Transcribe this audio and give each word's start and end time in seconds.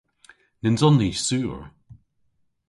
Nyns 0.63 0.81
on 0.87 0.95
ni 0.99 1.11
sur. 1.27 1.57